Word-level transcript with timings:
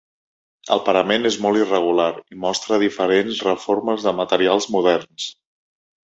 El 0.75 0.79
parament 0.85 1.29
és 1.29 1.35
molt 1.43 1.59
irregular 1.59 2.07
i 2.35 2.39
mostra 2.45 2.79
diferents 2.83 3.41
reformes 3.49 4.07
de 4.09 4.15
materials 4.21 4.67
moderns. 4.77 5.29